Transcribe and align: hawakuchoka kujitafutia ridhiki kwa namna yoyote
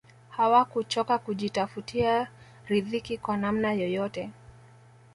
hawakuchoka 0.29 1.17
kujitafutia 1.19 2.27
ridhiki 2.67 3.17
kwa 3.17 3.37
namna 3.37 3.73
yoyote 3.73 4.29